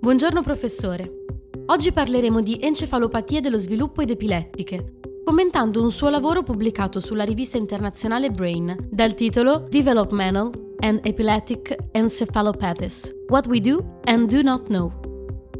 Buongiorno 0.00 0.40
professore. 0.40 1.26
Oggi 1.66 1.92
parleremo 1.92 2.40
di 2.40 2.58
encefalopatie 2.58 3.42
dello 3.42 3.58
sviluppo 3.58 4.00
ed 4.00 4.08
epilettiche, 4.08 4.94
commentando 5.22 5.82
un 5.82 5.90
suo 5.90 6.08
lavoro 6.08 6.42
pubblicato 6.42 7.00
sulla 7.00 7.22
rivista 7.22 7.58
internazionale 7.58 8.30
Brain 8.30 8.88
dal 8.90 9.12
titolo 9.12 9.58
Developmental 9.68 10.50
and 10.78 11.00
Epileptic 11.04 11.76
Encephalopathies: 11.92 13.14
What 13.28 13.46
We 13.46 13.60
Do 13.60 13.98
and 14.04 14.26
Do 14.26 14.40
Not 14.40 14.68
Know. 14.68 14.90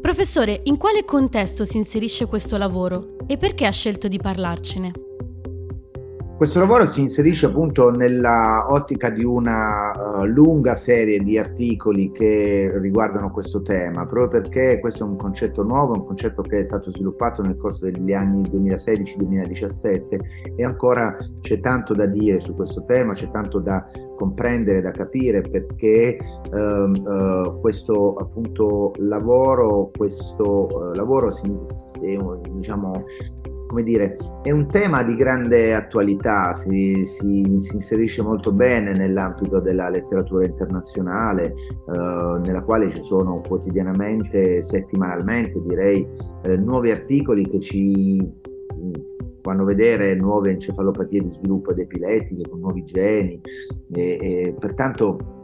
Professore, 0.01 0.61
in 0.63 0.77
quale 0.77 1.05
contesto 1.05 1.63
si 1.63 1.77
inserisce 1.77 2.25
questo 2.25 2.57
lavoro 2.57 3.17
e 3.27 3.37
perché 3.37 3.67
ha 3.67 3.71
scelto 3.71 4.07
di 4.07 4.17
parlarcene? 4.17 4.91
Questo 6.41 6.57
lavoro 6.57 6.87
si 6.87 7.01
inserisce 7.01 7.45
appunto 7.45 7.91
nella 7.91 8.65
ottica 8.67 9.11
di 9.11 9.23
una 9.23 9.91
uh, 9.91 10.25
lunga 10.25 10.73
serie 10.73 11.19
di 11.19 11.37
articoli 11.37 12.09
che 12.09 12.79
riguardano 12.79 13.29
questo 13.29 13.61
tema, 13.61 14.07
proprio 14.07 14.41
perché 14.41 14.79
questo 14.79 15.05
è 15.05 15.07
un 15.07 15.17
concetto 15.17 15.61
nuovo, 15.61 15.93
un 15.93 16.03
concetto 16.03 16.41
che 16.41 16.61
è 16.61 16.63
stato 16.63 16.89
sviluppato 16.89 17.43
nel 17.43 17.57
corso 17.57 17.85
degli 17.85 18.11
anni 18.11 18.41
2016-2017 18.41 20.55
e 20.55 20.65
ancora 20.65 21.15
c'è 21.41 21.59
tanto 21.59 21.93
da 21.93 22.07
dire 22.07 22.39
su 22.39 22.55
questo 22.55 22.85
tema, 22.85 23.13
c'è 23.13 23.29
tanto 23.29 23.59
da 23.59 23.85
comprendere, 24.17 24.81
da 24.81 24.89
capire 24.89 25.41
perché 25.41 26.17
uh, 26.51 26.57
uh, 26.57 27.59
questo 27.61 28.15
appunto 28.15 28.93
lavoro, 28.97 29.91
questo 29.95 30.91
lavoro 30.95 31.29
si, 31.29 31.55
si, 31.65 32.17
diciamo, 32.49 33.03
come 33.71 33.83
dire, 33.83 34.17
è 34.43 34.51
un 34.51 34.67
tema 34.67 35.01
di 35.01 35.15
grande 35.15 35.73
attualità, 35.73 36.51
si, 36.51 37.05
si, 37.05 37.41
si 37.57 37.75
inserisce 37.75 38.21
molto 38.21 38.51
bene 38.51 38.91
nell'ambito 38.91 39.61
della 39.61 39.87
letteratura 39.87 40.45
internazionale, 40.45 41.45
eh, 41.45 42.39
nella 42.43 42.61
quale 42.63 42.91
ci 42.91 43.01
sono 43.01 43.39
quotidianamente, 43.39 44.61
settimanalmente 44.61 45.61
direi, 45.61 46.05
eh, 46.43 46.57
nuovi 46.57 46.91
articoli 46.91 47.47
che 47.47 47.61
ci 47.61 48.29
fanno 49.41 49.63
vedere 49.63 50.15
nuove 50.15 50.51
encefalopatie 50.51 51.21
di 51.21 51.29
sviluppo 51.29 51.71
ed 51.71 51.79
epilettiche 51.79 52.49
con 52.49 52.59
nuovi 52.59 52.83
geni 52.83 53.39
e, 53.93 54.17
e 54.19 54.55
pertanto 54.59 55.40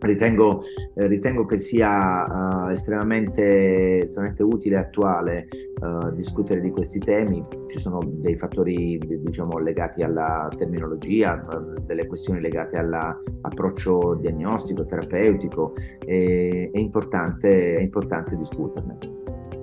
Ritengo, 0.00 0.62
eh, 0.94 1.06
ritengo, 1.08 1.44
che 1.44 1.58
sia 1.58 2.66
uh, 2.66 2.68
estremamente, 2.70 4.02
estremamente, 4.02 4.42
utile 4.44 4.76
e 4.76 4.78
attuale 4.78 5.46
uh, 5.80 6.12
discutere 6.12 6.60
di 6.60 6.70
questi 6.70 7.00
temi. 7.00 7.44
Ci 7.66 7.80
sono 7.80 7.98
dei 8.04 8.36
fattori 8.36 8.98
diciamo, 8.98 9.58
legati 9.58 10.02
alla 10.02 10.48
terminologia, 10.56 11.44
uh, 11.50 11.80
delle 11.84 12.06
questioni 12.06 12.40
legate 12.40 12.76
all'approccio 12.76 14.14
diagnostico, 14.20 14.84
terapeutico, 14.84 15.74
è, 16.04 16.70
importante, 16.74 17.76
è 17.76 17.80
importante 17.80 18.36
discuterne. 18.36 19.17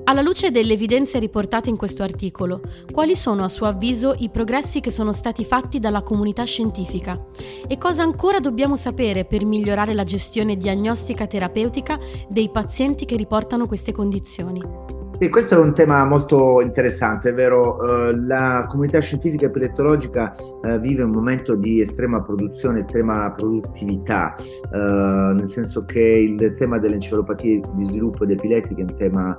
Alla 0.08 0.22
luce 0.22 0.52
delle 0.52 0.74
evidenze 0.74 1.18
riportate 1.18 1.72
in 1.72 1.78
questo 1.78 2.04
articolo, 2.04 2.62
quali 2.92 3.16
sono 3.16 3.44
a 3.44 3.50
suo 3.50 3.66
avviso 3.66 4.14
i 4.20 4.30
progressi 4.30 4.80
che 4.80 4.92
sono 4.92 5.12
stati 5.12 5.44
fatti 5.44 5.80
dalla 5.80 6.04
comunità 6.04 6.44
scientifica 6.44 7.20
e 7.68 7.80
cosa 7.80 8.04
ancora 8.04 8.40
dobbiamo 8.40 8.76
sapere 8.76 9.26
per 9.26 9.46
migliorare 9.46 9.96
la 9.96 10.04
gestione 10.04 10.58
diagnostica 10.58 11.26
terapeutica 11.26 11.98
dei 12.30 12.52
pazienti 12.52 13.06
che 13.06 13.16
riportano 13.16 13.66
queste 13.66 13.92
condizioni? 13.92 14.95
Sì, 15.16 15.30
questo 15.30 15.56
è 15.56 15.58
un 15.58 15.74
tema 15.74 16.04
molto 16.04 16.60
interessante, 16.60 17.30
è 17.30 17.34
vero, 17.34 17.78
uh, 17.78 18.14
la 18.28 18.66
comunità 18.68 19.00
scientifica 19.00 19.46
epilettologica 19.46 20.36
uh, 20.62 20.78
vive 20.78 21.04
un 21.04 21.12
momento 21.12 21.56
di 21.56 21.80
estrema 21.80 22.22
produzione, 22.22 22.80
estrema 22.80 23.32
produttività, 23.32 24.36
uh, 24.74 25.34
nel 25.34 25.50
senso 25.50 25.86
che 25.86 26.02
il 26.02 26.56
tema 26.56 26.80
delle 26.80 26.96
encefalopatie 26.96 27.62
di 27.76 27.86
sviluppo 27.86 28.26
ed 28.26 28.32
epilettiche 28.32 28.82
è 28.82 28.84
un 28.84 28.94
tema 28.94 29.36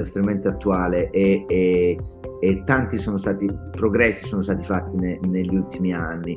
estremamente 0.00 0.48
attuale 0.48 1.10
e, 1.10 1.44
e, 1.48 1.98
e, 2.40 2.62
tanti 2.64 2.96
sono 2.96 3.16
stati, 3.16 3.48
progressi 3.70 4.26
sono 4.26 4.42
stati 4.42 4.64
fatti 4.64 4.96
ne, 4.96 5.20
negli 5.28 5.54
ultimi 5.54 5.92
anni. 5.92 6.36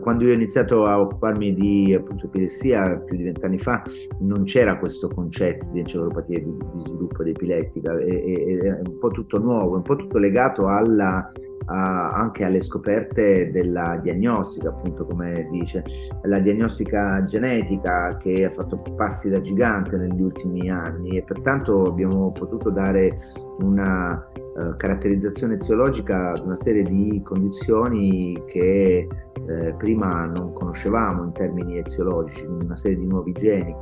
quando 0.00 0.24
io 0.24 0.30
ho 0.30 0.34
iniziato 0.34 0.84
a 0.84 1.00
occuparmi 1.00 1.54
di 1.54 1.94
appunto, 1.94 2.26
epilessia 2.26 2.98
più 3.04 3.16
di 3.16 3.24
vent'anni 3.24 3.58
fa 3.58 3.82
non 4.20 4.44
c'era 4.44 4.78
questo 4.78 5.08
concetto 5.08 5.66
di 5.72 5.80
encefalopatia 5.80 6.40
di, 6.40 6.56
di 6.74 6.84
sviluppo 6.84 7.22
ed 7.22 7.28
epilettica 7.28 7.96
è, 7.98 8.04
è, 8.04 8.80
un 8.84 8.98
po' 8.98 9.10
tutto 9.10 9.38
nuovo, 9.38 9.76
un 9.76 9.82
po' 9.82 9.96
tutto 9.96 10.18
legato 10.18 10.66
alla, 10.66 11.28
anche 11.72 12.44
alle 12.44 12.60
scoperte 12.60 13.50
della 13.50 13.98
diagnostica, 14.02 14.68
appunto 14.68 15.06
come 15.06 15.48
dice, 15.50 15.84
la 16.22 16.38
diagnostica 16.38 17.24
genetica 17.24 18.16
che 18.16 18.44
ha 18.44 18.50
fatto 18.50 18.80
passi 18.96 19.28
da 19.28 19.40
gigante 19.40 19.96
negli 19.96 20.20
ultimi 20.20 20.70
anni. 20.70 21.16
E 21.18 21.22
pertanto 21.22 21.84
abbiamo 21.84 22.32
potuto 22.32 22.70
dare 22.70 23.18
una 23.60 24.28
uh, 24.54 24.76
caratterizzazione 24.76 25.54
eziologica 25.54 26.32
di 26.32 26.42
una 26.44 26.56
serie 26.56 26.82
di 26.82 27.20
condizioni 27.24 28.42
che 28.46 29.08
eh, 29.48 29.74
prima 29.76 30.24
non 30.26 30.52
conoscevamo 30.52 31.24
in 31.24 31.32
termini 31.32 31.78
eziologici, 31.78 32.44
una 32.44 32.76
serie 32.76 32.98
di 32.98 33.06
nuovi 33.06 33.32
geni 33.32 33.74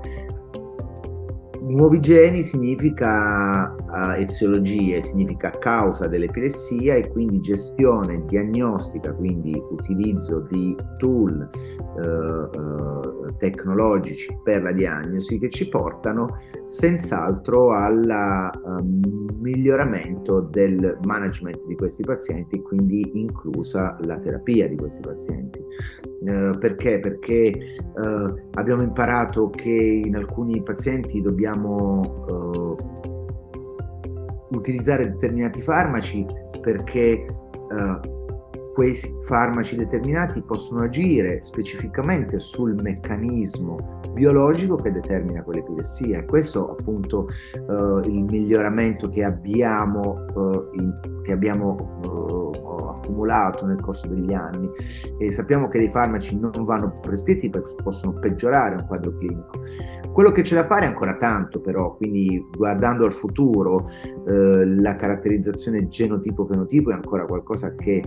Nuovi 1.71 2.01
geni 2.01 2.43
significa 2.43 3.73
uh, 3.73 4.21
eziologie, 4.21 5.01
significa 5.01 5.51
causa 5.51 6.09
dell'epilessia 6.09 6.97
e 6.97 7.09
quindi 7.09 7.39
gestione 7.39 8.25
diagnostica, 8.27 9.13
quindi 9.13 9.53
utilizzo 9.71 10.41
di 10.51 10.77
tool 10.99 11.49
uh, 11.95 12.59
uh, 12.59 13.37
tecnologici 13.37 14.37
per 14.43 14.65
la 14.65 14.73
diagnosi 14.73 15.39
che 15.39 15.49
ci 15.49 15.69
portano 15.69 16.39
senz'altro 16.65 17.73
al 17.73 18.51
um, 18.65 19.29
miglioramento 19.39 20.41
del 20.41 20.99
management 21.05 21.67
di 21.67 21.77
questi 21.77 22.03
pazienti, 22.03 22.61
quindi 22.63 23.13
inclusa 23.15 23.97
la 24.03 24.19
terapia 24.19 24.67
di 24.67 24.75
questi 24.77 25.03
pazienti. 25.03 25.60
Perché? 26.59 26.99
Perché 27.01 27.53
abbiamo 28.55 28.83
imparato 28.83 29.51
che 29.51 29.71
in 29.71 30.17
alcuni 30.17 30.63
pazienti 30.63 31.21
dobbiamo 31.21 32.01
uh, 32.29 32.77
utilizzare 34.51 35.11
determinati 35.11 35.61
farmaci 35.61 36.27
perché 36.61 37.27
uh, 37.53 38.19
quei 38.75 38.95
farmaci 39.27 39.77
determinati 39.77 40.43
possono 40.43 40.83
agire 40.83 41.43
specificamente 41.43 42.39
sul 42.39 42.75
meccanismo 42.81 44.01
biologico 44.13 44.77
che 44.77 44.93
determina 44.93 45.43
quell'epilessia. 45.43 46.25
Questo 46.25 46.71
appunto 46.73 47.29
uh, 47.67 47.99
il 47.99 48.25
miglioramento 48.25 49.09
che 49.09 49.25
abbiamo, 49.25 50.25
in, 50.73 51.21
che 51.23 51.33
abbiamo 51.33 52.90
accumulato 53.01 53.67
nel 53.67 53.81
corso 53.81 54.07
degli 54.07 54.33
anni 54.33 54.71
e 55.19 55.31
sappiamo 55.31 55.69
che 55.69 55.79
dei 55.79 55.89
farmaci 55.89 56.39
non 56.39 56.65
vanno 56.65 56.99
prescritti 57.01 57.49
perché 57.49 57.75
possono 57.83 58.13
peggiorare 58.13 58.77
un 58.77 58.87
quadro 58.87 59.15
clinico. 59.17 59.63
Quello 60.13 60.31
che 60.31 60.43
c'è 60.43 60.55
da 60.55 60.67
fare 60.67 60.85
è 60.85 60.89
ancora 60.89 61.17
tanto 61.17 61.61
però, 61.61 61.95
quindi 61.97 62.45
guardando 62.57 63.05
al 63.05 63.13
futuro 63.13 63.89
eh, 64.27 64.67
la 64.67 64.95
caratterizzazione 64.97 65.89
genotipo-fenotipo 65.89 66.91
è 66.91 66.95
ancora 66.95 67.25
qualcosa 67.25 67.75
che 67.75 68.03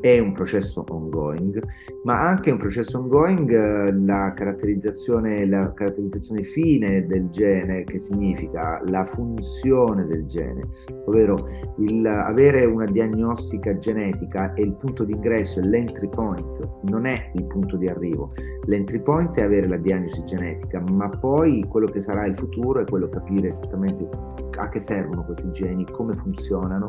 è 0.00 0.18
un 0.18 0.32
processo 0.32 0.84
ongoing, 0.86 1.62
ma 2.02 2.20
anche 2.20 2.50
un 2.50 2.58
processo 2.58 2.98
ongoing 2.98 3.50
eh, 3.50 3.92
la 3.92 4.34
caratterizzazione, 4.34 5.46
la 5.46 5.72
caratterizzazione 5.72 6.42
fine 6.42 7.06
del 7.06 7.30
gene, 7.30 7.84
che 7.84 7.98
significa 7.98 8.82
la 8.86 9.04
funzione 9.04 10.06
del 10.06 10.26
gene, 10.26 10.68
ovvero 11.06 11.48
il 11.78 12.06
avere 12.06 12.64
una 12.64 12.84
diagnostica 12.84 13.78
genetica 13.78 14.23
è 14.28 14.60
il 14.60 14.74
punto 14.74 15.04
di 15.04 15.12
ingresso, 15.12 15.60
è 15.60 15.62
l'entry 15.62 16.08
point, 16.08 16.68
non 16.82 17.06
è 17.06 17.30
il 17.34 17.44
punto 17.46 17.76
di 17.76 17.88
arrivo. 17.88 18.32
L'entry 18.66 19.00
point 19.00 19.36
è 19.36 19.42
avere 19.42 19.68
la 19.68 19.76
diagnosi 19.76 20.24
genetica, 20.24 20.80
ma 20.80 21.08
poi 21.08 21.64
quello 21.68 21.86
che 21.86 22.00
sarà 22.00 22.26
il 22.26 22.36
futuro 22.36 22.80
è 22.80 22.84
quello 22.84 23.08
capire 23.08 23.48
esattamente 23.48 24.08
a 24.56 24.68
che 24.68 24.78
servono 24.78 25.24
questi 25.24 25.50
geni, 25.50 25.84
come 25.84 26.14
funzionano 26.16 26.86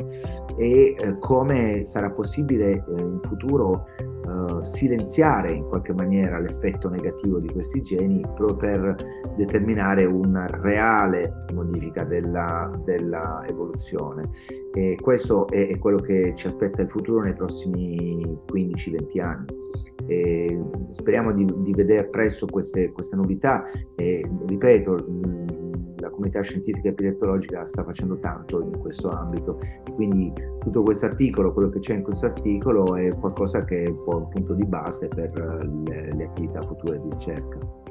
e 0.58 0.96
eh, 0.98 1.20
come 1.20 1.84
sarà 1.84 2.12
possibile 2.12 2.72
eh, 2.72 3.02
in 3.02 3.20
futuro 3.22 3.86
uh, 4.26 4.64
silenziare 4.64 5.52
in 5.52 5.68
qualche 5.68 5.94
maniera 5.94 6.40
l'effetto 6.40 6.90
negativo 6.90 7.40
di 7.40 7.48
questi 7.48 7.82
geni 7.82 8.22
proprio 8.22 8.56
per 8.56 8.96
determinare 9.38 10.06
una 10.06 10.48
reale 10.48 11.46
modifica 11.54 12.04
della, 12.04 12.72
della 12.84 13.44
evoluzione. 13.48 14.30
E 14.74 14.98
questo 15.02 15.48
è, 15.48 15.68
è, 15.68 15.78
quello 15.78 16.00
che 16.00 16.34
ci 16.36 16.48
aspetta 16.48 16.82
il 16.82 16.90
futuro 16.90 17.24
nei 17.24 17.34
prossimi 17.34 18.38
15-20 18.52 19.22
anni. 19.22 19.46
E 20.08 20.60
speriamo 20.92 21.32
di, 21.32 21.46
di 21.58 21.74
vedere 21.74 22.08
presto 22.08 22.46
queste, 22.46 22.92
queste 22.92 23.16
novità 23.16 23.64
e 23.96 24.28
ripeto, 24.46 25.06
comunità 26.16 26.42
scientifica 26.42 26.90
epilettologica 26.90 27.66
sta 27.66 27.84
facendo 27.84 28.18
tanto 28.18 28.62
in 28.62 28.80
questo 28.80 29.10
ambito, 29.10 29.60
quindi 29.94 30.34
tutto 30.60 30.82
questo 30.82 31.06
articolo, 31.06 31.54
quello 31.54 31.70
che 31.70 31.80
c'è 31.80 31.94
in 31.94 32.04
questo 32.04 32.26
articolo 32.26 32.96
è 32.96 33.16
qualcosa 33.18 33.64
che 33.64 33.84
è 33.84 33.90
un 33.90 34.04
po' 34.04 34.18
un 34.18 34.30
punto 34.30 34.54
di 34.54 34.66
base 34.66 35.08
per 35.08 35.32
le, 35.86 36.14
le 36.14 36.24
attività 36.24 36.62
future 36.64 37.00
di 37.00 37.10
ricerca. 37.10 37.85